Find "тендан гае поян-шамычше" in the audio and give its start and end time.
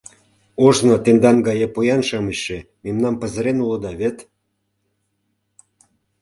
1.05-2.57